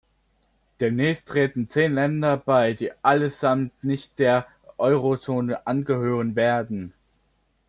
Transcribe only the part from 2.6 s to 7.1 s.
die allesamt nicht der Eurozone angehören werden.